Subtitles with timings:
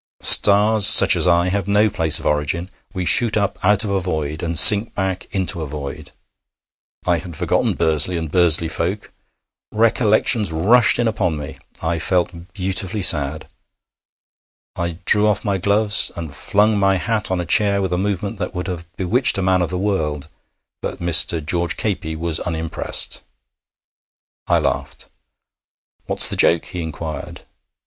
[0.23, 2.71] Stars such as I have no place of origin.
[2.91, 6.11] We shoot up out of a void, and sink back into a void.
[7.05, 9.13] I had forgotten Bursley and Bursley folk.
[9.71, 11.59] Recollections rushed in upon me....
[11.83, 13.47] I felt beautifully sad.
[14.75, 18.39] I drew off my gloves, and flung my hat on a chair with a movement
[18.39, 20.29] that would have bewitched a man of the world,
[20.81, 21.45] but Mr.
[21.45, 23.21] George Capey was unimpressed.
[24.47, 25.09] I laughed.
[26.07, 27.43] 'What's the joke?' he inquired.